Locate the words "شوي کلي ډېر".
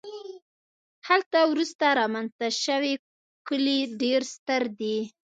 2.63-4.21